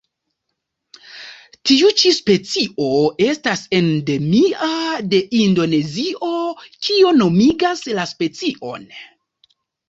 Tiu 1.71 1.91
ĉi 2.01 2.13
specio 2.19 2.87
estas 3.25 3.61
endemia 3.81 4.71
de 5.11 5.21
Indonezio, 5.41 6.31
kio 6.89 7.13
nomigas 7.21 7.85
la 8.01 8.09
specion. 8.15 8.91